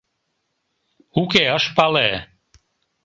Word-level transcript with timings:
Уке, 1.21 1.43
ыш 1.57 1.65
пале. 1.75 2.09